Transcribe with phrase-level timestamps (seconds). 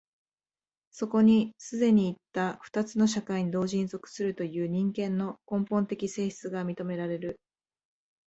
[0.89, 7.39] そこに既にいった二つの社会に同時に属するという人間の根本的性質が認められる。